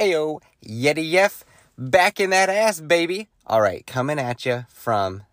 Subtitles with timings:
[0.00, 1.44] Ayo, Yeti Yef,
[1.76, 3.26] back in that ass, baby.
[3.44, 5.24] All right, coming at you from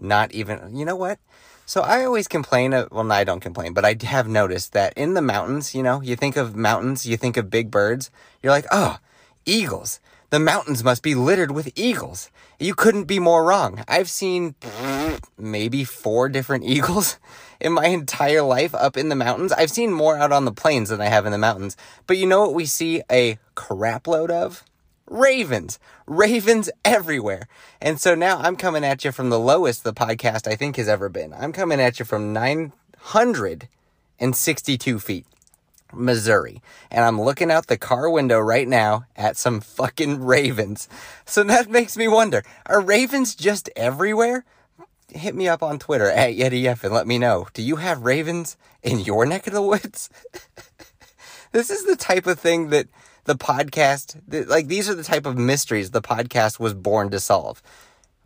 [0.00, 1.18] not even, you know what?
[1.64, 5.14] So I always complain, of, well, I don't complain, but I have noticed that in
[5.14, 8.66] the mountains, you know, you think of mountains, you think of big birds, you're like,
[8.70, 8.98] oh,
[9.44, 9.98] eagles.
[10.36, 12.30] The mountains must be littered with eagles.
[12.58, 13.82] You couldn't be more wrong.
[13.88, 14.54] I've seen
[15.38, 17.18] maybe four different eagles
[17.58, 19.50] in my entire life up in the mountains.
[19.50, 21.74] I've seen more out on the plains than I have in the mountains.
[22.06, 24.62] But you know what we see a crapload of?
[25.08, 25.78] Ravens.
[26.06, 27.48] Ravens everywhere.
[27.80, 30.86] And so now I'm coming at you from the lowest the podcast I think has
[30.86, 31.32] ever been.
[31.32, 35.24] I'm coming at you from 962 feet.
[35.92, 36.62] Missouri.
[36.90, 40.88] And I'm looking out the car window right now at some fucking ravens.
[41.24, 44.44] So that makes me wonder, are ravens just everywhere?
[45.08, 47.46] Hit me up on Twitter at YetiF and let me know.
[47.54, 50.10] Do you have ravens in your neck of the woods?
[51.52, 52.88] this is the type of thing that
[53.24, 57.62] the podcast, like these are the type of mysteries the podcast was born to solve.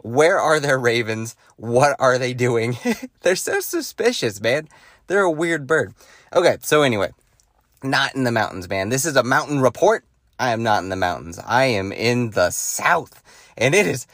[0.03, 1.37] Where are there ravens?
[1.57, 2.79] What are they doing?
[3.21, 4.69] They're so suspicious, man.
[5.07, 5.95] They're a weird bird.
[6.35, 7.11] Okay, so anyway,
[7.83, 8.89] not in the mountains, man.
[8.89, 10.05] This is a mountain report.
[10.39, 11.39] I am not in the mountains.
[11.45, 13.23] I am in the south,
[13.57, 14.07] and it is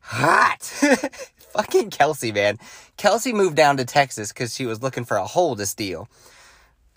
[0.00, 0.62] hot.
[1.52, 2.58] Fucking Kelsey, man.
[2.96, 6.08] Kelsey moved down to Texas because she was looking for a hole to steal.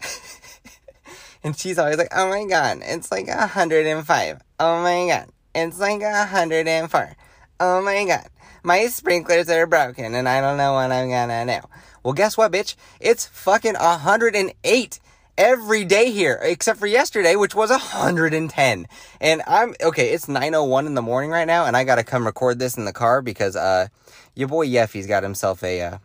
[1.44, 4.42] and she's always like, oh my god, it's like 105.
[4.60, 7.16] Oh my god, it's like 104.
[7.60, 8.28] Oh my god,
[8.64, 11.68] my sprinklers are broken and I don't know what I'm gonna do.
[12.04, 12.76] Well, guess what, bitch?
[13.00, 15.00] It's fucking 108
[15.38, 18.88] every day here, except for yesterday, which was 110.
[19.22, 22.60] And I'm, okay, it's 9.01 in the morning right now, and I gotta come record
[22.60, 23.88] this in the car because, uh,
[24.36, 25.98] your boy Yeffy's got himself a, uh,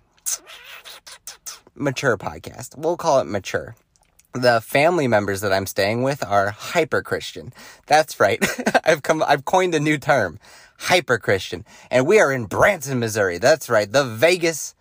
[1.74, 2.76] mature podcast.
[2.76, 3.76] We'll call it mature.
[4.34, 7.52] The family members that I'm staying with are hyper Christian.
[7.86, 8.44] That's right.
[8.84, 10.38] I've come, I've coined a new term.
[10.80, 11.64] Hyper Christian.
[11.90, 13.38] And we are in Branson, Missouri.
[13.38, 13.90] That's right.
[13.90, 14.74] The Vegas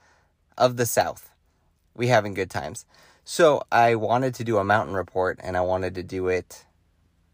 [0.57, 1.31] of the South.
[1.95, 2.85] We having good times.
[3.29, 6.63] So I wanted to do a mountain report and I wanted to do it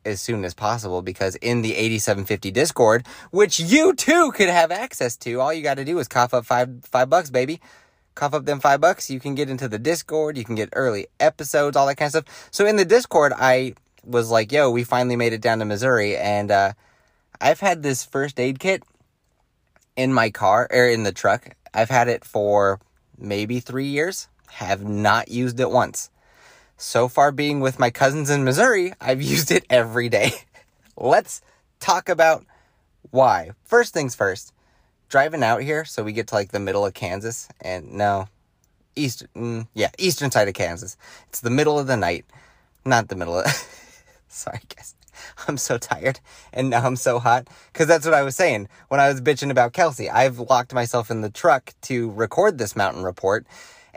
[0.03, 5.15] as soon as possible because in the 8750 Discord, which you too could have access
[5.17, 7.61] to, all you got to do is cough up five five bucks, baby.
[8.15, 9.11] Cough up them five bucks.
[9.11, 10.35] You can get into the Discord.
[10.35, 12.49] You can get early episodes, all that kind of stuff.
[12.49, 16.17] So in the Discord, I was like, "Yo, we finally made it down to Missouri,"
[16.17, 16.73] and uh,
[17.39, 18.81] I've had this first aid kit
[19.95, 21.55] in my car or in the truck.
[21.71, 22.79] I've had it for
[23.15, 26.09] maybe three years have not used it once.
[26.77, 30.31] So far, being with my cousins in Missouri, I've used it every day.
[30.97, 31.41] Let's
[31.79, 32.45] talk about
[33.11, 33.51] why.
[33.63, 34.53] First things first,
[35.09, 38.27] driving out here, so we get to like the middle of Kansas, and no,
[38.95, 40.97] east, mm, yeah, eastern side of Kansas.
[41.29, 42.25] It's the middle of the night,
[42.85, 43.45] not the middle of.
[44.27, 44.95] sorry, guys.
[45.47, 46.19] I'm so tired
[46.51, 47.47] and now I'm so hot.
[47.73, 50.09] Cause that's what I was saying when I was bitching about Kelsey.
[50.09, 53.45] I've locked myself in the truck to record this mountain report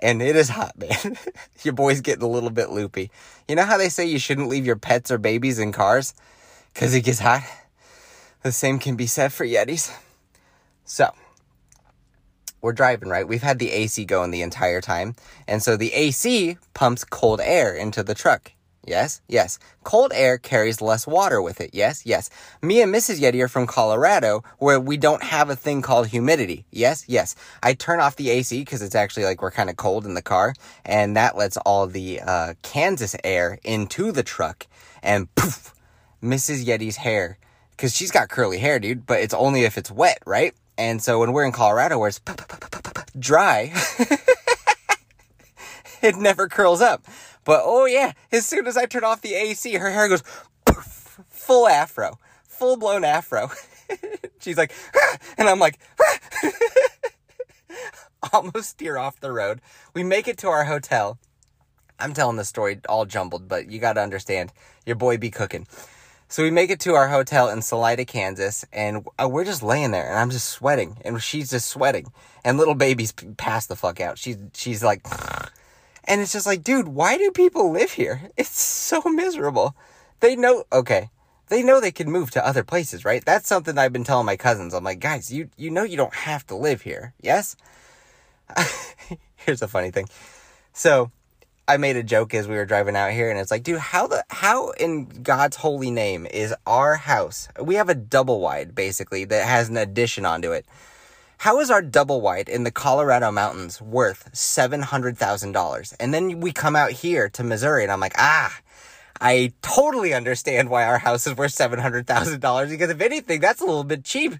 [0.02, 1.16] and it is hot, man.
[1.62, 3.10] your boy's getting a little bit loopy.
[3.48, 6.14] You know how they say you shouldn't leave your pets or babies in cars
[6.72, 7.42] because it gets hot?
[8.42, 9.92] The same can be said for Yetis.
[10.84, 11.12] So,
[12.60, 13.26] we're driving, right?
[13.26, 15.14] We've had the AC going the entire time.
[15.46, 18.52] And so the AC pumps cold air into the truck.
[18.86, 19.58] Yes, yes.
[19.82, 21.70] Cold air carries less water with it.
[21.72, 22.30] Yes, yes.
[22.62, 23.20] Me and Mrs.
[23.20, 26.64] Yeti are from Colorado where we don't have a thing called humidity.
[26.70, 27.34] Yes, yes.
[27.62, 30.22] I turn off the AC because it's actually like we're kind of cold in the
[30.22, 30.54] car
[30.84, 34.68] and that lets all the uh, Kansas air into the truck
[35.02, 35.74] and poof,
[36.22, 36.64] Mrs.
[36.64, 37.38] Yeti's hair.
[37.76, 40.54] Cause she's got curly hair, dude, but it's only if it's wet, right?
[40.78, 42.20] And so when we're in Colorado where it's
[43.18, 43.72] dry,
[46.02, 47.04] it never curls up.
[47.46, 50.22] But oh yeah, as soon as I turn off the AC, her hair goes
[50.66, 53.50] poof, full afro, full blown afro.
[54.40, 55.16] She's like, ah!
[55.38, 56.50] and I'm like, ah!
[58.32, 59.60] almost steer off the road.
[59.94, 61.18] We make it to our hotel.
[61.98, 64.52] I'm telling the story all jumbled, but you got to understand,
[64.84, 65.66] your boy be cooking.
[66.28, 69.92] So we make it to our hotel in Salina, Kansas, and uh, we're just laying
[69.92, 72.12] there, and I'm just sweating, and she's just sweating,
[72.44, 74.18] and little baby's passed the fuck out.
[74.18, 75.06] She's she's like,
[76.06, 78.30] and it's just like, dude, why do people live here?
[78.36, 79.74] It's so miserable.
[80.20, 81.10] They know, okay,
[81.48, 83.24] they know they can move to other places, right?
[83.24, 84.74] That's something I've been telling my cousins.
[84.74, 87.14] I'm like, guys, you you know you don't have to live here.
[87.20, 87.56] Yes?
[89.36, 90.08] Here's a funny thing.
[90.72, 91.10] So,
[91.68, 94.06] I made a joke as we were driving out here and it's like, dude, how
[94.06, 97.48] the how in God's holy name is our house?
[97.60, 100.64] We have a double wide basically that has an addition onto it.
[101.38, 105.94] How is our double wide in the Colorado mountains worth $700,000?
[106.00, 108.58] And then we come out here to Missouri and I'm like, "Ah,
[109.20, 113.84] I totally understand why our house is worth $700,000 because if anything, that's a little
[113.84, 114.34] bit cheap.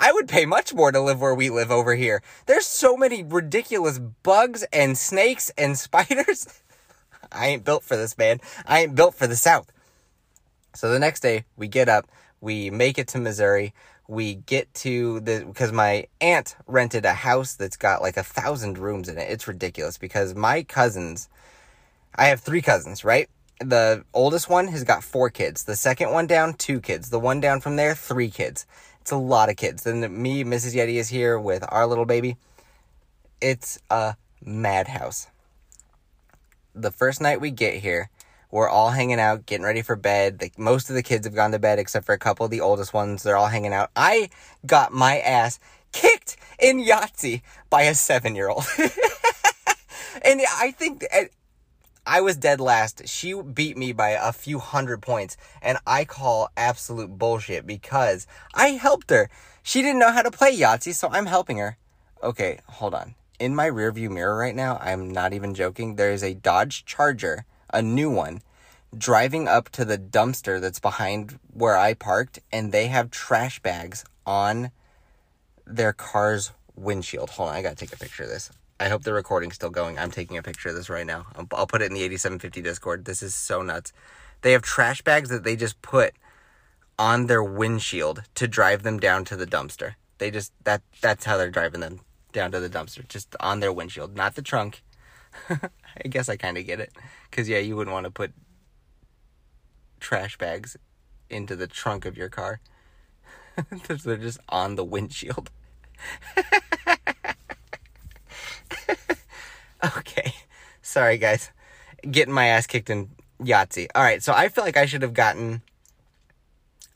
[0.00, 2.22] I would pay much more to live where we live over here.
[2.46, 6.48] There's so many ridiculous bugs and snakes and spiders.
[7.30, 8.40] I ain't built for this, man.
[8.66, 9.70] I ain't built for the South.
[10.74, 12.08] So the next day, we get up,
[12.40, 13.72] we make it to Missouri.
[14.06, 18.78] We get to the, because my aunt rented a house that's got like a thousand
[18.78, 19.30] rooms in it.
[19.30, 21.28] It's ridiculous because my cousins,
[22.14, 23.28] I have three cousins, right?
[23.60, 25.64] the oldest one has got four kids.
[25.64, 27.10] The second one down, two kids.
[27.10, 28.66] The one down from there, three kids.
[29.00, 29.84] It's a lot of kids.
[29.84, 30.74] Then me, Mrs.
[30.74, 32.36] Yeti is here with our little baby.
[33.40, 35.28] It's a madhouse.
[36.74, 38.10] The first night we get here,
[38.54, 40.40] we're all hanging out, getting ready for bed.
[40.40, 42.60] Like most of the kids have gone to bed except for a couple of the
[42.60, 43.24] oldest ones.
[43.24, 43.90] They're all hanging out.
[43.96, 44.30] I
[44.64, 45.58] got my ass
[45.90, 48.64] kicked in Yahtzee by a seven year old.
[50.22, 51.04] and I think
[52.06, 53.08] I was dead last.
[53.08, 58.68] She beat me by a few hundred points, and I call absolute bullshit because I
[58.68, 59.30] helped her.
[59.64, 61.76] She didn't know how to play Yahtzee, so I'm helping her.
[62.22, 63.16] Okay, hold on.
[63.40, 65.96] In my rearview mirror right now, I'm not even joking.
[65.96, 68.40] There is a Dodge Charger, a new one,
[68.96, 74.04] driving up to the dumpster that's behind where I parked, and they have trash bags
[74.24, 74.70] on
[75.66, 77.30] their car's windshield.
[77.30, 78.50] Hold on, I gotta take a picture of this.
[78.80, 79.98] I hope the recording's still going.
[79.98, 81.26] I'm taking a picture of this right now.
[81.36, 83.04] I'll, I'll put it in the 8750 Discord.
[83.04, 83.92] This is so nuts.
[84.42, 86.14] They have trash bags that they just put
[86.98, 89.94] on their windshield to drive them down to the dumpster.
[90.18, 92.00] They just that that's how they're driving them
[92.32, 94.82] down to the dumpster, just on their windshield, not the trunk.
[95.50, 96.92] I guess I kind of get it,
[97.30, 98.32] cause yeah, you wouldn't want to put
[100.00, 100.76] trash bags
[101.30, 102.60] into the trunk of your car.
[103.88, 105.50] they're just on the windshield.
[109.96, 110.34] okay.
[110.82, 111.50] Sorry, guys.
[112.10, 113.10] Getting my ass kicked in
[113.40, 113.88] Yahtzee.
[113.94, 115.62] All right, so I feel like I should have gotten.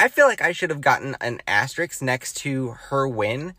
[0.01, 3.55] I feel like I should have gotten an asterisk next to her win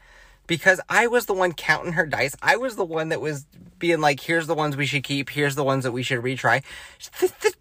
[0.48, 2.36] because I was the one counting her dice.
[2.42, 3.46] I was the one that was
[3.80, 6.64] being like, here's the ones we should keep, here's the ones that we should retry.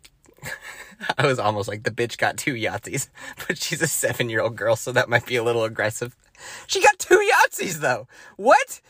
[1.17, 3.09] I was almost like the bitch got two Yahtzees,
[3.47, 6.17] but she's a seven year old girl, so that might be a little aggressive.
[6.67, 8.07] She got two Yahtzees though.
[8.37, 8.81] What?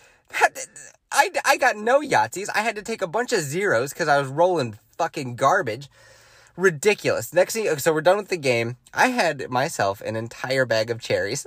[1.10, 2.48] I, I got no Yahtzees.
[2.54, 5.88] I had to take a bunch of zeros because I was rolling fucking garbage.
[6.56, 7.32] Ridiculous.
[7.32, 8.76] Next thing, so we're done with the game.
[8.92, 11.46] I had myself an entire bag of cherries,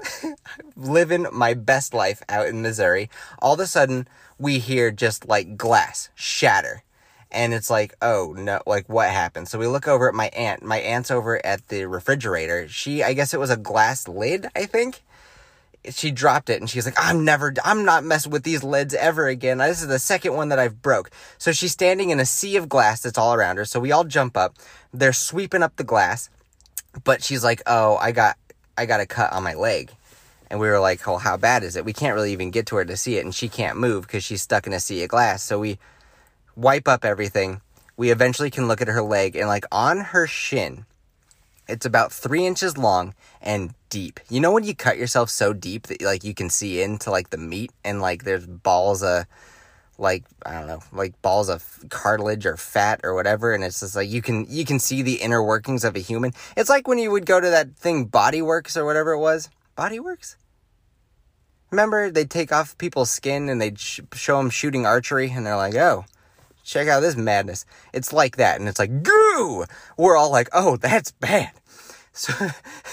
[0.76, 3.10] living my best life out in Missouri.
[3.40, 4.08] All of a sudden,
[4.42, 6.84] we hear just like glass shatter.
[7.32, 9.48] And it's like, oh no, like what happened?
[9.48, 10.64] So we look over at my aunt.
[10.64, 12.68] My aunt's over at the refrigerator.
[12.68, 15.02] She, I guess it was a glass lid, I think
[15.90, 19.28] she dropped it and she's like, I'm never, I'm not messing with these lids ever
[19.28, 19.58] again.
[19.58, 21.10] This is the second one that I've broke.
[21.38, 23.66] So she's standing in a sea of glass that's all around her.
[23.66, 24.58] So we all jump up.
[24.94, 26.30] They're sweeping up the glass,
[27.04, 28.38] but she's like, oh, I got,
[28.78, 29.92] I got a cut on my leg.
[30.52, 31.86] And we were like, well, how bad is it?
[31.86, 33.24] We can't really even get to her to see it.
[33.24, 35.42] And she can't move because she's stuck in a sea of glass.
[35.42, 35.80] So we
[36.58, 37.62] wipe up everything.
[37.96, 40.86] We eventually can look at her leg and like on her shin,
[41.70, 44.20] it's about three inches long and deep.
[44.30, 47.30] You know when you cut yourself so deep that like you can see into like
[47.30, 49.28] the meat and like there's balls of
[49.98, 53.96] like I don't know, like balls of cartilage or fat or whatever, and it's just
[53.96, 56.34] like you can you can see the inner workings of a human.
[56.58, 59.50] It's like when you would go to that thing Body Works or whatever it was.
[59.78, 60.36] Body Works.
[61.72, 65.56] Remember they'd take off people's skin and they'd sh- show them shooting archery, and they're
[65.56, 66.06] like, oh.
[66.64, 67.66] Check out this madness.
[67.92, 69.66] It's like that, and it's like goo.
[69.98, 71.52] We're all like, "Oh, that's bad."
[72.14, 72.34] So,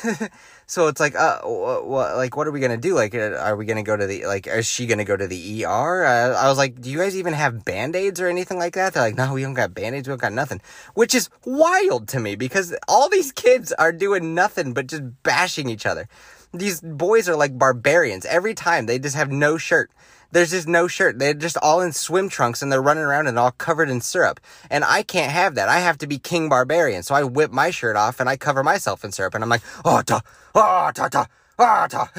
[0.66, 2.94] so it's like, uh, what, like, what are we gonna do?
[2.94, 5.64] Like, uh, are we gonna go to the, like, is she gonna go to the
[5.64, 6.04] ER?
[6.04, 8.94] Uh, I was like, do you guys even have band aids or anything like that?
[8.94, 10.60] They're like, no, we don't got band aids, we don't got nothing.
[10.94, 15.68] Which is wild to me because all these kids are doing nothing but just bashing
[15.68, 16.08] each other.
[16.52, 18.24] These boys are like barbarians.
[18.24, 19.90] Every time they just have no shirt.
[20.30, 21.18] There's just no shirt.
[21.18, 24.40] They're just all in swim trunks and they're running around and all covered in syrup.
[24.70, 25.70] And I can't have that.
[25.70, 27.02] I have to be King Barbarian.
[27.02, 29.34] So I whip my shirt off and I cover myself in syrup.
[29.34, 30.20] And I'm like, oh, ta,
[30.54, 31.26] oh, ta, ta,
[31.58, 32.10] oh, ta.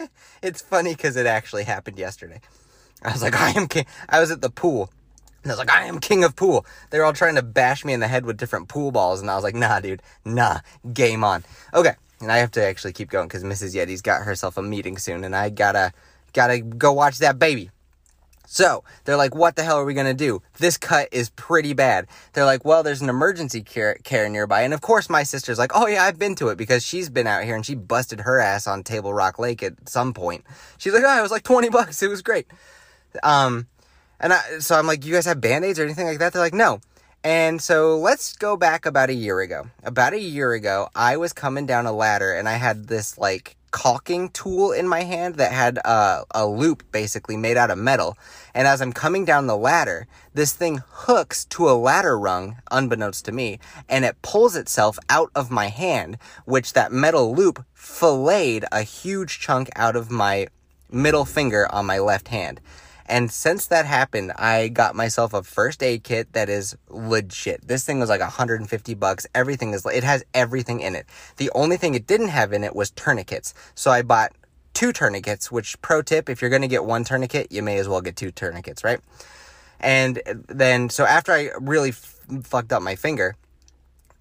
[0.42, 2.40] it's funny because it actually happened yesterday.
[3.02, 3.84] I was like, I am king.
[4.08, 4.90] I was at the pool
[5.42, 6.64] And I was like, I am king of pool.
[6.90, 9.20] They were all trying to bash me in the head with different pool balls.
[9.20, 10.60] And I was like, nah, dude, nah,
[10.92, 11.44] game on.
[11.74, 11.94] Okay.
[12.20, 13.74] And I have to actually keep going because Mrs.
[13.74, 15.92] Yeti's got herself a meeting soon and I gotta,
[16.32, 17.70] gotta go watch that baby.
[18.52, 20.42] So they're like, what the hell are we to do?
[20.58, 22.06] This cut is pretty bad.
[22.34, 24.60] They're like, well, there's an emergency care, care nearby.
[24.60, 27.26] And of course, my sister's like, oh yeah, I've been to it because she's been
[27.26, 30.44] out here and she busted her ass on Table Rock Lake at some point.
[30.76, 32.02] She's like, oh, it was like 20 bucks.
[32.02, 32.46] It was great.
[33.22, 33.68] Um,
[34.22, 36.32] and I, so I'm like, you guys have band-aids or anything like that?
[36.32, 36.80] They're like, no.
[37.24, 39.68] And so let's go back about a year ago.
[39.84, 43.56] About a year ago, I was coming down a ladder and I had this like
[43.70, 48.16] caulking tool in my hand that had a, a loop basically made out of metal.
[48.54, 53.24] And as I'm coming down the ladder, this thing hooks to a ladder rung, unbeknownst
[53.24, 58.64] to me, and it pulls itself out of my hand, which that metal loop filleted
[58.70, 60.46] a huge chunk out of my
[60.90, 62.60] middle finger on my left hand.
[63.06, 67.66] And since that happened, I got myself a first aid kit that is legit.
[67.66, 69.26] This thing was like 150 bucks.
[69.34, 71.06] Everything is, it has everything in it.
[71.36, 73.54] The only thing it didn't have in it was tourniquets.
[73.74, 74.32] So I bought
[74.74, 77.88] two tourniquets, which pro tip, if you're going to get one tourniquet, you may as
[77.88, 79.00] well get two tourniquets, right?
[79.80, 83.36] And then, so after I really f- fucked up my finger,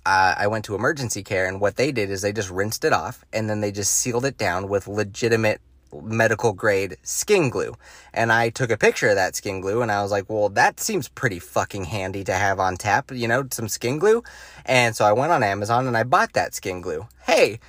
[0.05, 2.93] uh, I went to emergency care, and what they did is they just rinsed it
[2.93, 5.61] off and then they just sealed it down with legitimate
[5.93, 7.75] medical grade skin glue.
[8.13, 10.79] And I took a picture of that skin glue and I was like, well, that
[10.79, 14.23] seems pretty fucking handy to have on tap, you know, some skin glue.
[14.65, 17.07] And so I went on Amazon and I bought that skin glue.
[17.25, 17.59] Hey,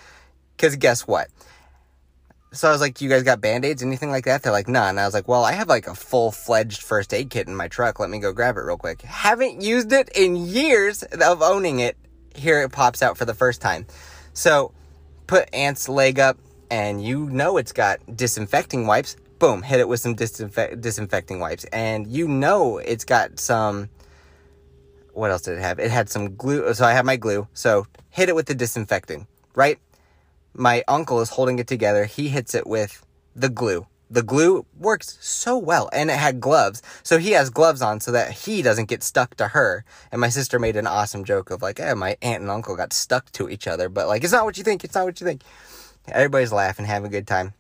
[0.57, 1.29] because guess what?
[2.53, 4.43] So I was like, you guys got band aids, anything like that?
[4.43, 4.91] They're like, none.
[4.91, 7.57] And I was like, well, I have like a full fledged first aid kit in
[7.57, 7.99] my truck.
[7.99, 9.01] Let me go grab it real quick.
[9.03, 11.97] Haven't used it in years of owning it.
[12.35, 13.87] Here it pops out for the first time.
[14.35, 14.73] So
[15.27, 16.39] put Aunt's leg up,
[16.73, 19.17] and you know it's got disinfecting wipes.
[19.39, 21.65] Boom, hit it with some disinfe- disinfecting wipes.
[21.67, 23.91] And you know it's got some.
[25.13, 25.79] What else did it have?
[25.79, 26.73] It had some glue.
[26.73, 27.47] So I have my glue.
[27.53, 29.79] So hit it with the disinfecting, right?
[30.55, 32.07] My uncle is holding it together.
[32.07, 33.05] He hits it with
[33.37, 33.87] the glue.
[34.11, 36.83] The glue works so well and it had gloves.
[37.03, 39.85] So he has gloves on so that he doesn't get stuck to her.
[40.11, 42.93] And my sister made an awesome joke of like, eh, my aunt and uncle got
[42.93, 43.89] stuck to each other.
[43.89, 44.85] But like, it's not what you think.
[44.85, 45.43] It's not what you think.
[46.09, 47.55] Everybody's laughing, having a good time.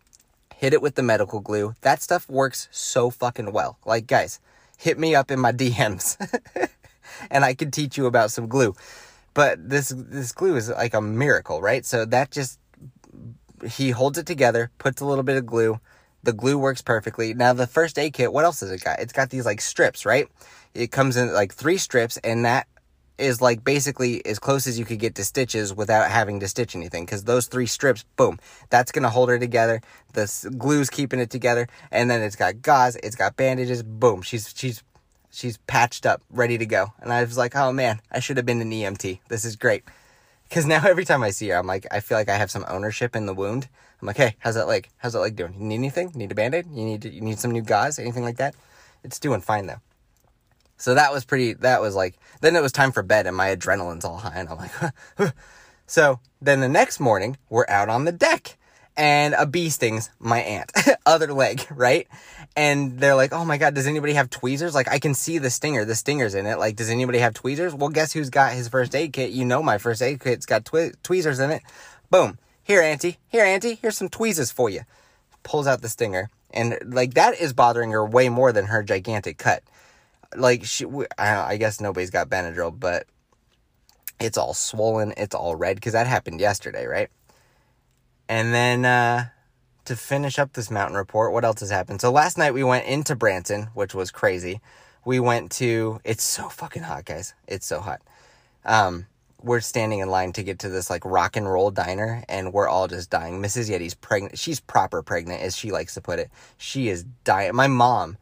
[0.54, 1.74] Hit it with the medical glue.
[1.80, 3.78] That stuff works so fucking well.
[3.84, 4.40] Like, guys,
[4.78, 6.16] hit me up in my DMs
[7.30, 8.74] and I can teach you about some glue.
[9.34, 11.84] But this this glue is like a miracle, right?
[11.86, 12.58] So that just
[13.66, 15.80] he holds it together, puts a little bit of glue.
[16.22, 17.34] The glue works perfectly.
[17.34, 19.00] Now the first aid kit, what else has it got?
[19.00, 20.28] It's got these like strips, right?
[20.74, 22.66] It comes in like three strips and that
[23.18, 26.74] is like basically as close as you could get to stitches without having to stitch
[26.74, 28.38] anything because those three strips boom
[28.70, 29.80] that's gonna hold her together.
[30.12, 34.52] The glue's keeping it together and then it's got gauze it's got bandages boom she's
[34.56, 34.82] she's
[35.30, 36.92] she's patched up ready to go.
[37.00, 39.84] And i was like oh man i should have been an emt this is great.
[40.48, 42.64] Because now every time i see her i'm like i feel like i have some
[42.68, 43.68] ownership in the wound.
[44.00, 44.88] I'm like hey how's that leg?
[44.98, 45.54] How's that leg doing?
[45.54, 46.10] You need anything?
[46.12, 46.66] You need a band-aid?
[46.72, 47.98] You need you need some new gauze?
[47.98, 48.54] Anything like that?
[49.04, 49.80] It's doing fine though
[50.82, 53.54] so that was pretty, that was like, then it was time for bed and my
[53.54, 55.32] adrenaline's all high and I'm like,
[55.86, 58.58] so then the next morning we're out on the deck
[58.96, 60.72] and a bee stings my aunt,
[61.06, 62.08] other leg, right?
[62.56, 64.74] And they're like, oh my God, does anybody have tweezers?
[64.74, 66.58] Like, I can see the stinger, the stinger's in it.
[66.58, 67.76] Like, does anybody have tweezers?
[67.76, 69.30] Well, guess who's got his first aid kit?
[69.30, 71.62] You know, my first aid kit's got twi- tweezers in it.
[72.10, 72.38] Boom.
[72.64, 73.18] Here, Auntie.
[73.28, 73.78] Here, Auntie.
[73.80, 74.80] Here's some tweezers for you.
[75.44, 76.28] Pulls out the stinger.
[76.50, 79.62] And like, that is bothering her way more than her gigantic cut
[80.36, 80.86] like she,
[81.18, 83.06] I, guess nobody's got Benadryl, but
[84.20, 87.08] it's all swollen, it's all red because that happened yesterday, right?
[88.28, 89.26] And then uh,
[89.84, 92.00] to finish up this mountain report, what else has happened?
[92.00, 94.60] So last night we went into Branson, which was crazy.
[95.04, 96.00] We went to.
[96.04, 97.34] It's so fucking hot, guys.
[97.48, 98.00] It's so hot.
[98.64, 99.06] Um,
[99.42, 102.68] we're standing in line to get to this like rock and roll diner, and we're
[102.68, 103.42] all just dying.
[103.42, 103.68] Mrs.
[103.68, 104.38] Yeti's pregnant.
[104.38, 106.30] She's proper pregnant, as she likes to put it.
[106.56, 107.54] She is dying.
[107.54, 108.16] My mom,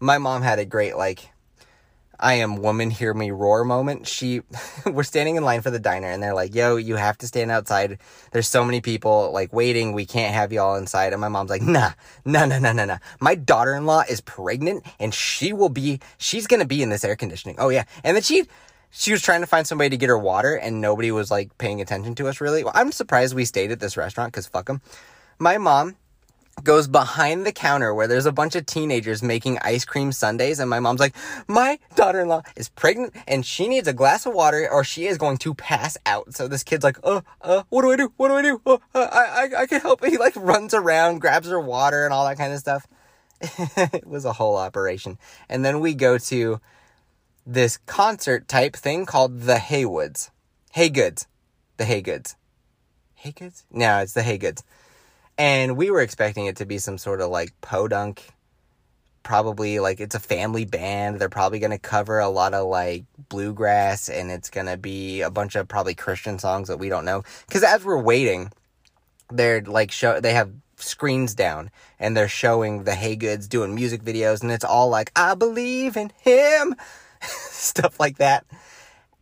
[0.00, 1.30] my mom had a great like
[2.24, 4.06] I am woman, hear me roar moment.
[4.06, 4.40] She,
[4.86, 7.50] we're standing in line for the diner and they're like, yo, you have to stand
[7.50, 7.98] outside.
[8.32, 9.92] There's so many people like waiting.
[9.92, 11.12] We can't have you all inside.
[11.12, 11.90] And my mom's like, nah,
[12.24, 12.98] nah, nah, nah, nah, nah.
[13.20, 16.88] My daughter in law is pregnant and she will be, she's going to be in
[16.88, 17.56] this air conditioning.
[17.58, 17.84] Oh yeah.
[18.02, 18.48] And then she,
[18.88, 21.82] she was trying to find somebody to get her water and nobody was like paying
[21.82, 22.64] attention to us really.
[22.64, 24.80] Well, I'm surprised we stayed at this restaurant because fuck them.
[25.38, 25.96] My mom
[26.62, 30.70] goes behind the counter where there's a bunch of teenagers making ice cream sundaes and
[30.70, 31.14] my mom's like
[31.48, 35.36] my daughter-in-law is pregnant and she needs a glass of water or she is going
[35.36, 38.34] to pass out so this kid's like uh uh what do i do what do
[38.34, 41.60] i do uh, uh, I, I i can help he like runs around grabs her
[41.60, 42.86] water and all that kind of stuff
[43.40, 45.18] it was a whole operation
[45.48, 46.60] and then we go to
[47.46, 50.30] this concert type thing called the Haywoods.
[50.76, 51.26] Haygoods.
[51.76, 52.36] The Haygoods.
[53.24, 53.64] Haygoods?
[53.70, 54.62] No, it's the Haygoods.
[55.36, 58.28] And we were expecting it to be some sort of like podunk.
[59.22, 61.18] Probably like it's a family band.
[61.18, 65.22] They're probably going to cover a lot of like bluegrass and it's going to be
[65.22, 67.22] a bunch of probably Christian songs that we don't know.
[67.46, 68.52] Because as we're waiting,
[69.30, 74.42] they're like show they have screens down and they're showing the Haygoods doing music videos
[74.42, 76.74] and it's all like I believe in him
[77.22, 78.44] stuff like that.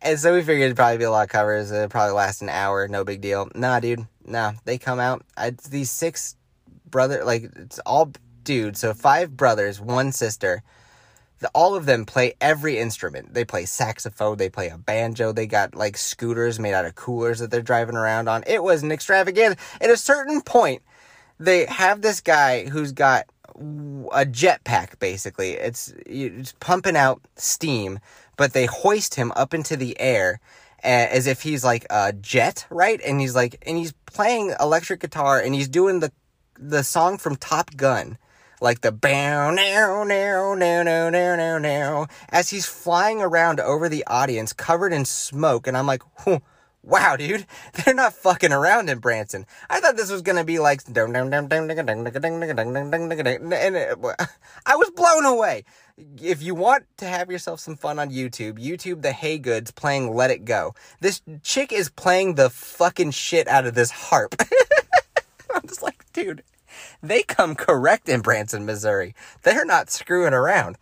[0.00, 1.70] And so we figured it'd probably be a lot of covers.
[1.70, 3.48] It'd probably last an hour, no big deal.
[3.54, 4.52] Nah, dude, nah.
[4.64, 5.24] They come out.
[5.38, 6.36] It's these six
[6.90, 8.12] brother, like it's all
[8.44, 8.80] dudes.
[8.80, 10.62] So five brothers, one sister.
[11.40, 13.34] The, all of them play every instrument.
[13.34, 14.36] They play saxophone.
[14.36, 15.32] They play a banjo.
[15.32, 18.44] They got like scooters made out of coolers that they're driving around on.
[18.46, 19.56] It was an extravaganza.
[19.80, 20.82] At a certain point,
[21.40, 23.26] they have this guy who's got
[23.56, 25.52] a jetpack basically.
[25.52, 27.98] It's it's pumping out steam,
[28.36, 30.40] but they hoist him up into the air
[30.82, 33.00] Eh, as if he's like a jet, right?
[33.06, 36.10] And he's like and he's playing electric guitar and he's doing the
[36.58, 38.18] the song from Top Gun.
[38.60, 43.88] Like the bow now now now now now now now as he's flying around over
[43.88, 46.02] the audience covered in smoke and I'm like,
[46.82, 49.46] wow, dude, they're not fucking around in Branson.
[49.70, 50.96] I thought this was gonna be like, and
[54.66, 55.64] I was blown away.
[56.20, 60.30] If you want to have yourself some fun on YouTube, YouTube the Haygoods playing Let
[60.30, 60.74] It Go.
[61.00, 64.34] This chick is playing the fucking shit out of this harp.
[65.54, 66.42] I'm just like, dude,
[67.02, 69.14] they come correct in Branson, Missouri.
[69.42, 70.78] They're not screwing around.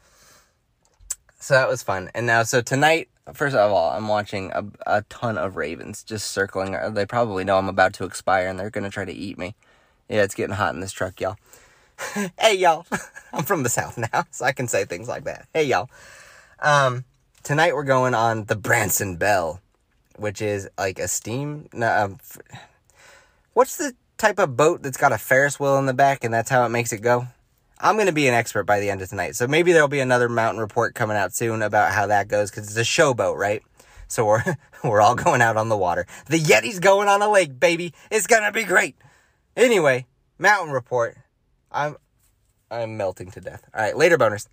[1.40, 2.11] So that was fun.
[2.14, 6.31] And now, so tonight, First of all, I'm watching a, a ton of ravens just
[6.31, 6.77] circling.
[6.95, 9.55] They probably know I'm about to expire and they're going to try to eat me.
[10.09, 11.37] Yeah, it's getting hot in this truck, y'all.
[12.39, 12.87] hey, y'all.
[13.33, 15.47] I'm from the South now, so I can say things like that.
[15.55, 15.89] Hey, y'all.
[16.59, 17.05] Um,
[17.43, 19.61] tonight we're going on the Branson Belle,
[20.17, 21.69] which is like a steam.
[21.73, 22.19] No, um,
[23.53, 26.50] what's the type of boat that's got a Ferris wheel in the back and that's
[26.50, 27.26] how it makes it go?
[27.80, 29.36] I'm going to be an expert by the end of tonight.
[29.36, 32.66] So maybe there'll be another mountain report coming out soon about how that goes because
[32.66, 33.62] it's a showboat, right?
[34.08, 34.45] So we're
[34.84, 36.06] we're all going out on the water.
[36.26, 37.95] The Yeti's going on a lake, baby.
[38.10, 38.97] It's going to be great.
[39.56, 40.06] Anyway,
[40.38, 41.16] mountain report.
[41.73, 41.97] I'm
[42.71, 43.62] I'm melting to death.
[43.75, 44.47] All right, later boners.